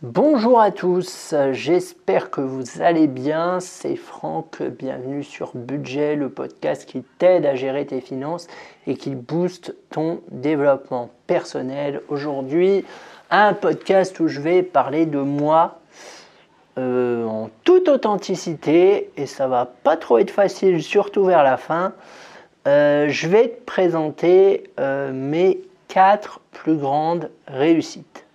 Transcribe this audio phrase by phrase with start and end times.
[0.00, 3.58] Bonjour à tous, j'espère que vous allez bien.
[3.58, 8.46] C'est Franck, bienvenue sur Budget, le podcast qui t'aide à gérer tes finances
[8.86, 12.00] et qui booste ton développement personnel.
[12.06, 12.84] Aujourd'hui,
[13.32, 15.80] un podcast où je vais parler de moi
[16.78, 21.92] euh, en toute authenticité et ça va pas trop être facile, surtout vers la fin.
[22.68, 28.27] Euh, je vais te présenter euh, mes quatre plus grandes réussites.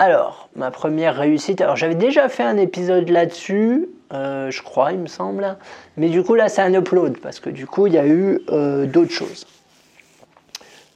[0.00, 4.98] Alors, ma première réussite, alors j'avais déjà fait un épisode là-dessus, euh, je crois, il
[4.98, 5.56] me semble,
[5.96, 8.40] mais du coup là c'est un upload parce que du coup il y a eu
[8.48, 9.46] euh, d'autres choses.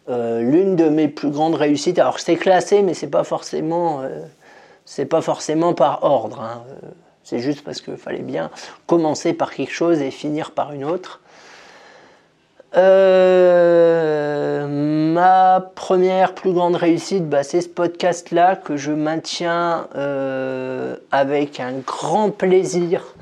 [0.09, 4.02] Euh, l'une de mes plus grandes réussites, alors c'est classé, mais c'est pas forcément,
[5.09, 6.41] pas forcément par ordre.
[6.41, 6.62] Hein.
[7.23, 8.51] c'est juste parce qu'il fallait bien
[8.87, 11.21] commencer par quelque chose et finir par une autre.
[12.77, 21.60] Euh, ma première plus grande réussite, bah, c'est ce podcast-là que je maintiens euh, avec
[21.60, 23.15] un grand plaisir,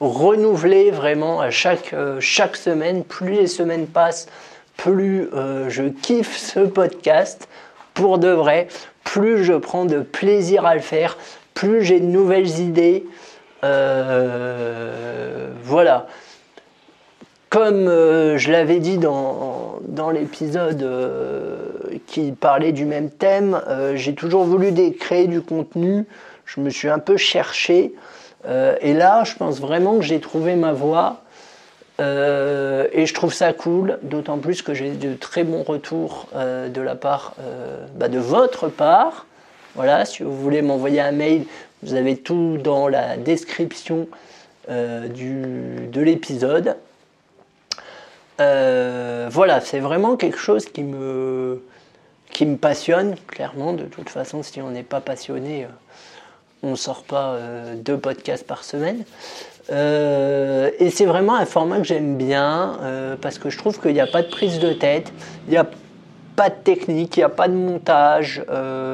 [0.00, 3.02] renouvelé vraiment à chaque, euh, chaque semaine.
[3.04, 4.28] Plus les semaines passent,
[4.76, 5.28] plus
[5.68, 7.48] je kiffe ce podcast
[7.94, 8.68] pour de vrai,
[9.04, 11.18] plus je prends de plaisir à le faire,
[11.54, 13.04] plus j'ai de nouvelles idées.
[15.64, 16.06] voilà.
[17.52, 19.78] Comme euh, je l'avais dit dans,
[20.10, 21.68] l'épisode euh,
[22.06, 26.06] qui parlait du même thème, euh, j'ai toujours voulu créer du contenu.
[26.46, 27.92] Je me suis un peu cherché.
[28.48, 31.20] et là, je pense vraiment que j'ai trouvé ma voie.
[31.98, 36.94] et je trouve ça cool, d'autant plus que j'ai de très bons retours de la
[36.94, 37.34] part,
[37.96, 39.26] bah, de votre part.
[39.74, 41.44] Voilà, si vous voulez m'envoyer un mail,
[41.82, 44.08] vous avez tout dans la description
[44.68, 46.76] de l'épisode.
[48.42, 51.62] Euh, voilà, c'est vraiment quelque chose qui me,
[52.30, 53.72] qui me passionne, clairement.
[53.72, 55.68] De toute façon, si on n'est pas passionné, euh,
[56.62, 59.04] on ne sort pas euh, deux podcasts par semaine.
[59.70, 62.78] et c'est vraiment un format que j'aime bien
[63.22, 65.12] parce que je trouve qu'il n'y a pas de prise de tête,
[65.46, 65.66] il n'y a
[66.36, 68.42] pas de technique, il n'y a pas de montage,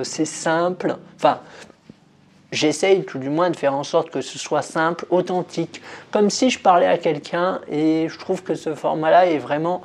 [0.03, 0.97] c'est simple.
[1.17, 1.41] Enfin,
[2.53, 6.51] j'essaye tout du moins de faire en sorte que ce soit simple, authentique, comme si
[6.51, 9.83] je parlais à quelqu'un et je trouve que ce format-là est vraiment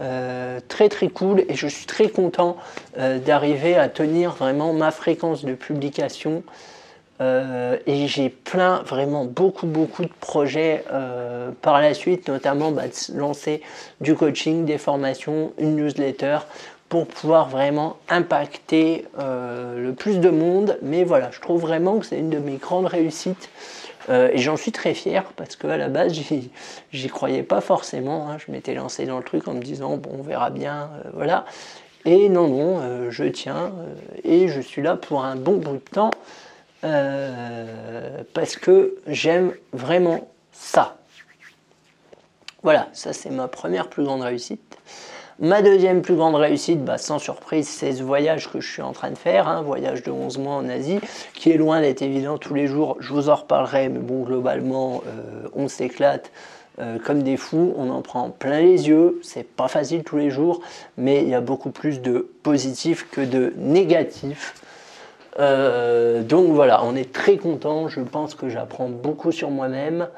[0.00, 2.56] euh, très très cool et je suis très content
[2.98, 6.42] euh, d'arriver à tenir vraiment ma fréquence de publication.
[7.20, 10.84] Euh, et j'ai plein, vraiment beaucoup, beaucoup de projets
[11.60, 13.60] par la suite, notamment bah, de lancer
[14.00, 16.38] du coaching, des formations, une newsletter
[16.92, 20.78] pour pouvoir vraiment impacter euh, le plus de monde.
[20.82, 23.48] Mais voilà, je trouve vraiment que c'est une de mes grandes réussites.
[24.10, 26.12] Euh, et j'en suis très fier parce qu'à la base,
[26.92, 28.28] j'y croyais pas forcément.
[28.28, 28.36] Hein.
[28.46, 31.46] Je m'étais lancé dans le truc en me disant, bon, on verra bien, euh, voilà.
[32.04, 33.72] Et non, non, je tiens
[34.22, 36.10] et je suis là pour un bon bout de temps
[36.82, 40.98] parce que j'aime vraiment ça.
[42.62, 44.76] Voilà, ça c'est ma première plus grande réussite.
[45.38, 48.92] Ma deuxième plus grande réussite, bah, sans surprise, c'est ce voyage que je suis en
[48.92, 51.00] train de faire, un hein, voyage de 11 mois en Asie,
[51.34, 52.96] qui est loin d'être évident tous les jours.
[53.00, 56.30] Je vous en reparlerai, mais bon, globalement, euh, on s'éclate.
[56.78, 60.30] Euh, comme des fous, on en prend plein les yeux, c'est pas facile tous les
[60.30, 60.62] jours,
[60.96, 64.54] mais il y a beaucoup plus de positifs que de négatifs.
[65.38, 70.08] Euh, donc voilà, on est très content, je pense que j'apprends beaucoup sur moi-même.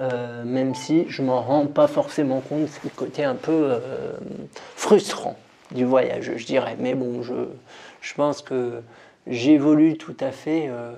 [0.00, 4.12] Euh, même si je m'en rends pas forcément compte, c'est le côté un peu euh,
[4.74, 5.36] frustrant
[5.70, 6.76] du voyage, je dirais.
[6.80, 7.34] Mais bon, je,
[8.00, 8.82] je pense que
[9.26, 10.92] j'évolue tout à fait euh,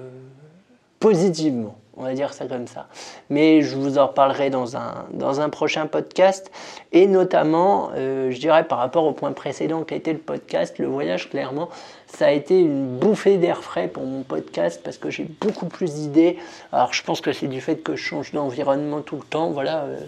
[0.99, 2.87] positivement on va dire ça comme ça.
[3.31, 6.51] Mais je vous en reparlerai dans un, dans un prochain podcast,
[6.93, 10.79] et notamment, euh, je dirais par rapport au point précédent qui a été le podcast,
[10.79, 11.69] le voyage, clairement,
[12.07, 15.95] ça a été une bouffée d'air frais pour mon podcast, parce que j'ai beaucoup plus
[15.95, 16.39] d'idées.
[16.73, 19.85] Alors je pense que c'est du fait que je change d'environnement tout le temps, voilà,
[19.85, 19.99] euh,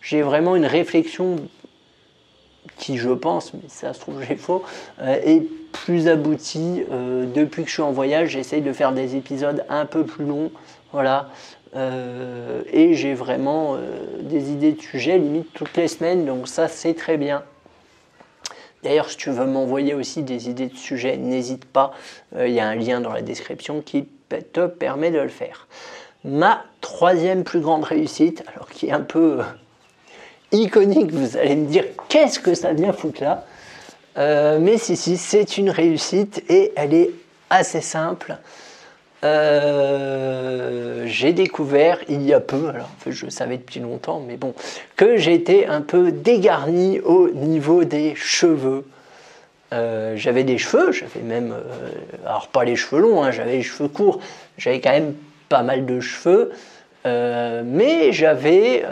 [0.00, 1.36] j'ai vraiment une réflexion
[2.76, 4.62] qui je pense, mais ça se trouve j'ai faux,
[5.00, 5.42] euh, est
[5.72, 6.82] plus aboutie.
[6.90, 10.50] depuis que je suis en voyage, j'essaye de faire des épisodes un peu plus longs,
[10.92, 11.28] voilà.
[11.76, 16.68] Euh, et j'ai vraiment euh, des idées de sujets limite toutes les semaines, donc ça
[16.68, 17.42] c'est très bien.
[18.82, 21.92] D'ailleurs, si tu veux m'envoyer aussi des idées de sujets, n'hésite pas.
[22.36, 25.66] Euh, il y a un lien dans la description qui te permet de le faire.
[26.24, 29.40] Ma troisième plus grande réussite, alors qui est un peu
[30.52, 33.44] iconique, vous allez me dire qu'est-ce que ça vient foutre là
[34.58, 37.10] Mais si, si, c'est une réussite et elle est
[37.50, 38.36] assez simple.
[39.24, 44.54] Euh, j'ai découvert il y a peu, alors je savais depuis longtemps, mais bon,
[44.94, 48.84] que j'étais un peu dégarni au niveau des cheveux.
[49.72, 51.54] j'avais des cheveux, j'avais même,
[52.24, 54.20] alors pas les cheveux longs, hein, j'avais les cheveux courts,
[54.56, 55.14] j'avais quand même
[55.48, 56.52] pas mal de cheveux,
[57.04, 58.84] mais j'avais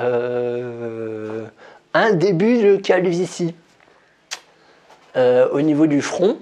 [1.97, 3.55] un début de calvitie.
[5.17, 6.37] Au niveau du front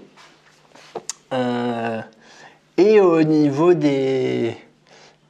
[2.76, 4.56] et au niveau des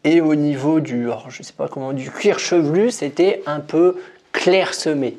[0.02, 4.00] et au niveau du je sais pas comment du cuir chevelu c'était un peu
[4.32, 5.18] clairsemé.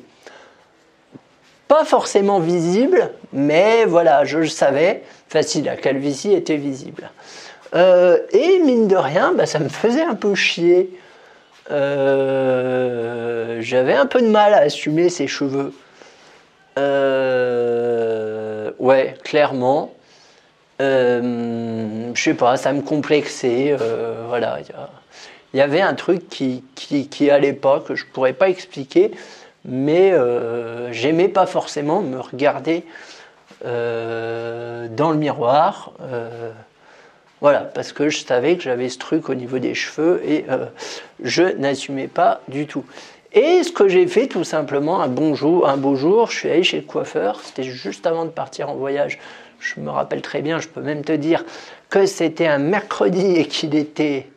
[1.68, 5.04] Pas forcément visible mais voilà je le savais.
[5.28, 7.10] Facile la calvitie était visible.
[7.76, 10.90] Euh, et mine de rien bah, ça me faisait un peu chier
[11.70, 15.72] euh, j'avais un peu de mal à assumer ces cheveux
[16.78, 19.92] euh, ouais clairement
[20.80, 23.76] euh, je sais pas, ça me complexait.
[23.80, 24.58] Euh, voilà,
[25.52, 29.12] il y, avait un truc qui, qui, qui, allait pas, que je pourrais pas expliquer,
[29.64, 30.12] mais
[30.92, 32.84] j'aimais pas forcément me regarder
[33.64, 35.92] dans le miroir.
[37.46, 40.46] Voilà, parce que je savais que j'avais ce truc au niveau des cheveux et
[41.22, 42.84] je n'assumais pas du tout.
[43.32, 46.50] Et ce que j'ai fait tout simplement, un bon jour, un beau jour, je suis
[46.50, 49.18] allé chez le coiffeur, c'était juste avant de partir en voyage
[49.60, 51.44] je me rappelle très bien, je peux même te dire
[51.90, 54.28] que c'était un mercredi et qu'il était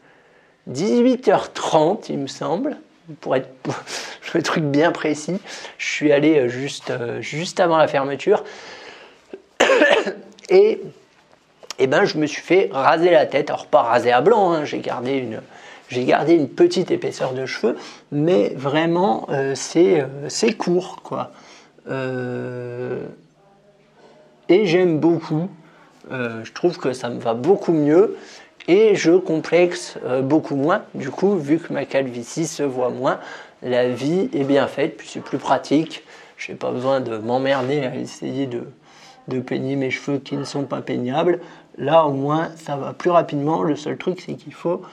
[0.71, 2.77] 18h30, il me semble,
[3.21, 3.49] pour être
[4.33, 5.39] le truc bien précis.
[5.77, 8.43] Je suis allé euh, juste, euh, juste avant la fermeture.
[10.49, 10.81] et,
[11.79, 13.49] et ben, je me suis fait raser la tête.
[13.49, 15.41] Alors, pas raser à blanc, hein, j'ai gardé une.
[15.91, 17.75] Gardé une petite épaisseur de cheveux,
[18.11, 21.31] mais vraiment, euh, c'est court, quoi
[24.49, 25.47] et j'aime beaucoup.
[26.11, 28.17] Euh, je trouve que ça me va beaucoup mieux
[28.67, 30.83] et je complexe euh, beaucoup moins.
[30.95, 33.19] Du coup, vu que ma calvitie se voit moins,
[33.61, 36.03] la vie est bien faite, puis c'est plus pratique.
[36.37, 38.63] Je n'ai pas besoin de m'emmerder à essayer de,
[39.27, 41.39] de peigner mes cheveux qui ne sont pas peignables.
[41.79, 43.63] Là, au moins, ça va plus rapidement.
[43.63, 44.83] Le seul truc, c'est qu'il faut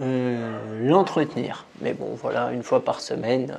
[0.00, 1.64] euh, l'entretenir.
[1.80, 3.58] Mais bon, voilà, une fois par semaine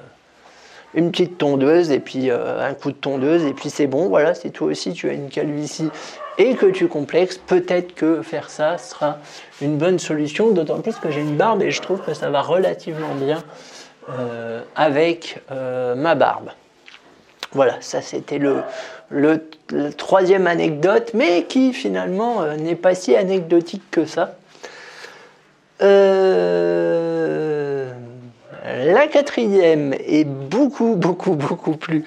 [0.94, 4.08] une petite tondeuse et puis euh, un coup de tondeuse et puis c'est bon.
[4.08, 5.90] Voilà, si toi aussi tu as une calvitie
[6.38, 9.18] et que tu complexes, peut-être que faire ça sera
[9.62, 10.52] une bonne solution.
[10.52, 13.44] D'autant plus que j'ai une barbe et je trouve que ça va relativement bien
[14.10, 16.50] euh, avec euh, ma barbe.
[17.52, 18.62] Voilà, ça c'était le,
[19.10, 19.42] le,
[19.96, 24.36] troisième anecdote, mais qui finalement n'est pas si anecdotique que ça.
[25.82, 26.78] Euh,
[28.86, 32.04] la quatrième est beaucoup, beaucoup, beaucoup plus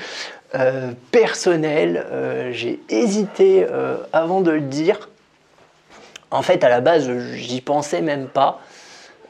[0.55, 2.05] euh, personnelle.
[2.11, 5.09] Euh, j'ai hésité euh, avant de le dire.
[6.31, 8.61] En fait, à la base, j'y pensais même pas.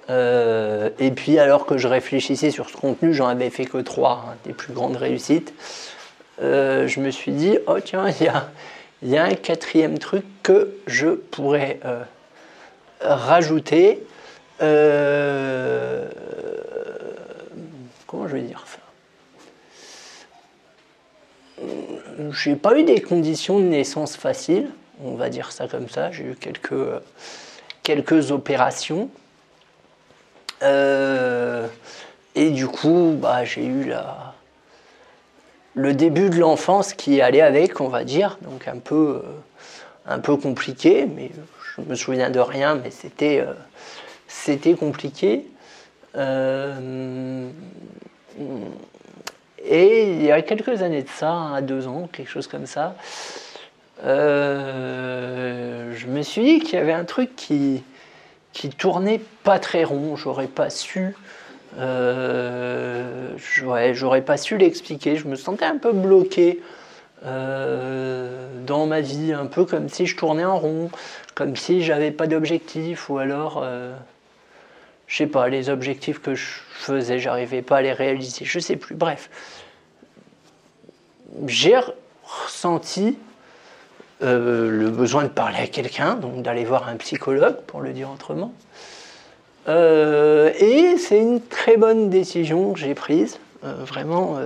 [0.09, 4.35] et puis, alors que je réfléchissais sur ce contenu, j'en avais fait que trois, hein,
[4.45, 5.55] des plus grandes réussites.
[6.41, 8.09] Je me suis dit, oh tiens,
[9.03, 11.81] il y a, un quatrième truc que je pourrais
[13.01, 14.03] rajouter
[18.11, 18.79] comment je vais dire ça?
[22.33, 24.69] J'ai pas eu des conditions de naissance faciles,
[25.05, 26.11] on va dire ça comme ça.
[26.11, 26.75] J'ai eu quelques,
[27.83, 29.11] quelques opérations.
[30.63, 31.69] Euh,
[32.35, 34.30] et du coup, bah, j'ai eu la,
[35.81, 39.29] le début de l'enfance qui allait avec, on va dire, donc un peu, euh,
[40.07, 41.31] un peu compliqué, mais
[41.77, 43.55] je me souviens de rien, mais c'était, euh,
[44.77, 45.47] compliqué.
[49.63, 52.95] Et il y a quelques années de ça, à deux ans, quelque chose comme ça,
[54.05, 57.83] euh, je me suis dit qu'il y avait un truc qui,
[58.53, 60.17] qui tournait pas très rond.
[60.17, 61.15] J'aurais pas su.
[61.79, 65.17] Euh, j'aurais pas su l'expliquer.
[65.17, 66.61] Je me sentais un peu bloqué
[67.25, 70.91] euh, dans ma vie, un peu comme si je tournais en rond,
[71.35, 73.65] comme si j'avais pas d'objectif, ou alors
[75.11, 78.77] je sais pas, les objectifs que je faisais, j'arrivais pas à les réaliser, je sais
[78.77, 78.95] plus.
[78.95, 79.29] Bref,
[81.47, 81.77] j'ai
[82.23, 83.19] ressenti
[84.23, 88.09] euh, le besoin de parler à quelqu'un, donc d'aller voir un psychologue, pour le dire
[88.09, 88.55] autrement.
[89.69, 93.39] Euh, et c'est une très bonne décision que j'ai prise.
[93.65, 94.39] Euh, vraiment,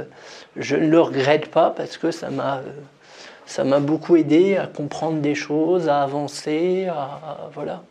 [0.56, 2.60] je ne le regrette pas parce que ça m'a
[3.46, 7.82] ça beaucoup aidé à comprendre des choses, à avancer, à voilà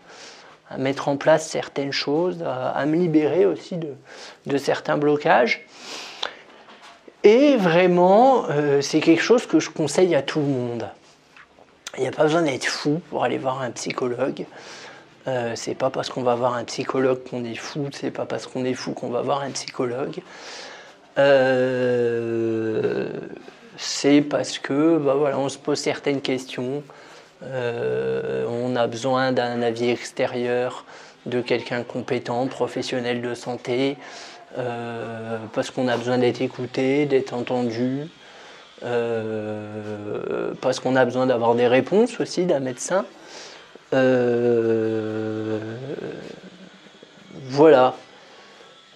[0.74, 5.66] à mettre en place certaines choses, à, me libérer aussi de, certains blocages.
[7.24, 10.90] Et vraiment, euh, c'est quelque chose que je conseille à tout le monde.
[11.98, 14.46] Il n'y a pas besoin d'être fou pour aller voir un psychologue.
[15.28, 18.46] Euh, c'est pas parce qu'on va voir un psychologue qu'on est fou, c'est pas parce
[18.46, 20.20] qu'on est fou qu'on va voir un psychologue.
[21.18, 23.08] Euh,
[23.78, 26.84] c'est parce que bah voilà, on se pose certaines questions,
[27.44, 30.86] euh, on a besoin d'un avis extérieur
[31.26, 33.96] de quelqu'un compétent, professionnel de santé,
[35.54, 38.08] parce qu'on a besoin d'être écouté, d'être entendu,
[38.82, 43.06] parce qu'on a besoin d'avoir des réponses aussi d'un médecin.
[47.50, 47.96] Voilà,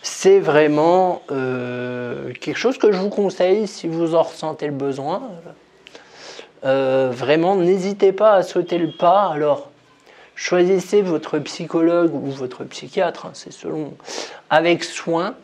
[0.01, 5.21] c'est vraiment quelque chose que je vous conseille si vous en ressentez le besoin.
[6.63, 9.31] Euh, vraiment, n'hésitez pas à sauter le pas.
[9.31, 9.69] Alors,
[10.35, 13.93] choisissez votre psychologue ou votre psychiatre, hein, c'est selon,
[14.49, 15.35] avec soin.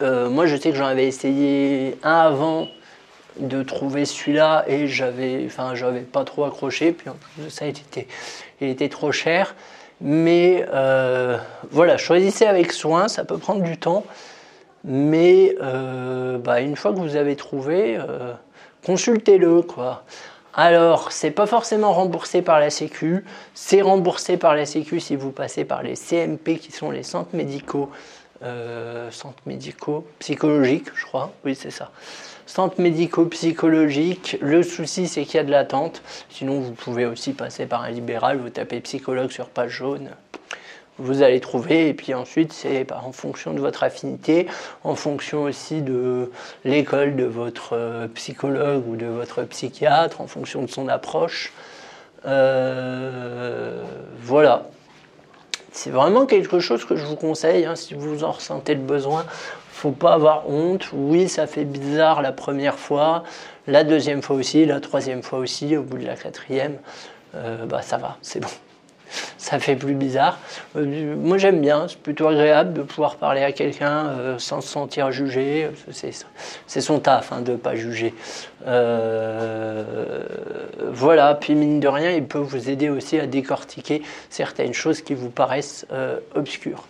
[0.00, 2.68] Euh, moi, je sais que j'en avais essayé un avant
[3.38, 6.92] de trouver celui-là et j'avais, enfin, j'avais pas trop accroché.
[6.92, 9.54] Puis en plus ça, était, trop cher.
[10.00, 11.38] Mais euh,
[11.70, 14.04] voilà, choisissez avec soin, ça peut prendre du temps.
[14.84, 17.98] Mais bah, une fois que vous avez trouvé,
[18.84, 20.04] consultez-le quoi.
[20.60, 25.30] Alors, c'est pas forcément remboursé par la Sécu, c'est remboursé par la Sécu si vous
[25.30, 27.90] passez par les CMP qui sont les centres médicaux,
[28.42, 31.32] euh, centres médicaux psychologiques, je crois.
[31.44, 31.90] Oui, c'est ça.
[32.46, 34.38] Centres médicaux psychologiques.
[34.40, 36.02] Le souci, c'est qu'il y a de l'attente.
[36.30, 38.38] Sinon, vous pouvez aussi passer par un libéral.
[38.38, 40.10] Vous tapez psychologue sur page jaune
[40.98, 41.88] vous allez trouver.
[41.88, 44.46] Et puis ensuite, c'est en fonction de votre affinité,
[44.84, 46.30] en fonction aussi de
[46.64, 51.52] l'école de votre euh, psychologue ou de votre psychiatre, en fonction de son approche.
[52.26, 52.87] Euh.
[55.80, 59.24] C'est vraiment quelque chose que je vous conseille, hein, si vous en ressentez le besoin.
[59.70, 60.90] Faut pas avoir honte.
[60.92, 63.22] Oui, ça fait bizarre la première fois,
[63.68, 66.78] la deuxième fois aussi, la troisième fois aussi, au bout de la quatrième,
[67.36, 68.48] euh, bah ça va, c'est bon
[69.36, 70.38] ça fait plus bizarre.
[70.76, 74.68] Euh, moi j'aime bien, c'est plutôt agréable de pouvoir parler à quelqu'un euh, sans se
[74.68, 75.70] sentir jugé.
[76.66, 78.14] C'est son taf hein, de ne pas juger.
[78.66, 80.22] Euh,
[80.90, 85.14] voilà, puis mine de rien, il peut vous aider aussi à décortiquer certaines choses qui
[85.14, 85.86] vous paraissent
[86.34, 86.84] obscures.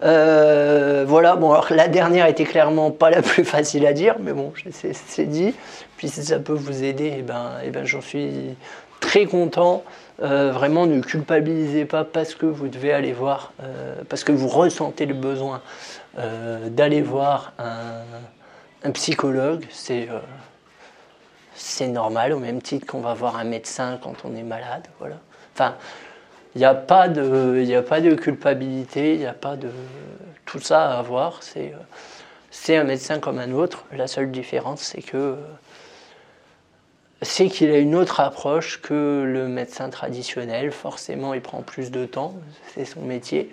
[0.00, 4.52] voilà, bon alors la dernière était clairement pas la plus facile à dire, mais bon,
[4.72, 5.54] c'est dit.
[5.96, 8.56] Puis si ça peut vous aider, eh ben, eh ben j'en suis
[9.00, 9.82] très content.
[10.22, 14.48] Euh, vraiment, ne culpabilisez pas parce que vous devez aller voir, euh, parce que vous
[14.48, 15.62] ressentez le besoin
[16.18, 19.66] euh, d'aller voir un, psychologue.
[19.70, 20.08] C'est
[21.88, 24.86] normal, au même titre qu'on va voir un médecin quand on est malade.
[24.98, 25.16] Voilà.
[25.54, 25.76] Enfin,
[26.54, 29.70] il n'y a, a pas de culpabilité, il n'y a pas de
[30.44, 31.40] tout ça à avoir.
[32.50, 33.84] C'est un médecin comme un autre.
[33.92, 35.36] La seule différence, c'est que
[37.22, 40.72] c'est qu'il a une autre approche que le médecin traditionnel.
[40.72, 42.34] Forcément, il prend plus de temps,
[42.74, 43.50] c'est son métier.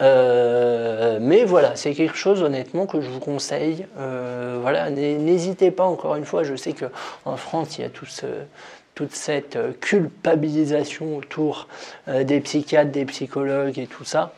[0.00, 3.86] Euh, mais voilà, c'est quelque chose honnêtement que je vous conseille.
[3.98, 6.42] Euh, voilà, n'hésitez pas encore une fois.
[6.42, 6.86] Je sais que
[7.24, 11.68] en France, il y a toute cette culpabilisation autour
[12.08, 14.32] euh, des psychiatres, des psychologues et tout ça,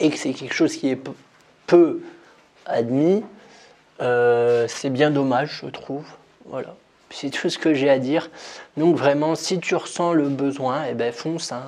[0.00, 1.00] et que c'est quelque chose qui est
[1.66, 2.00] peu
[2.66, 3.22] admis.
[4.00, 6.06] c'est bien dommage, je trouve.
[6.46, 6.74] Voilà.
[7.10, 8.30] C'est tout ce que j'ai à dire.
[8.76, 11.52] Donc vraiment, si tu ressens le besoin, eh ben fonce.
[11.52, 11.62] Hein.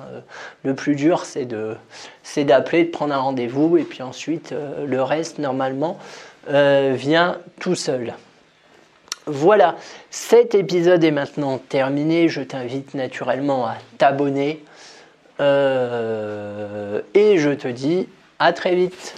[0.63, 1.75] Le plus dur, c'est de,
[2.23, 5.97] c'est d'appeler, de prendre un rendez-vous, et puis ensuite, euh, le reste, normalement,
[6.49, 8.13] euh, vient tout seul.
[9.25, 9.75] Voilà,
[10.09, 12.29] cet épisode est maintenant terminé.
[12.29, 14.63] Je t'invite naturellement à t'abonner.
[15.39, 18.07] Euh, et je te dis
[18.39, 19.15] à très vite.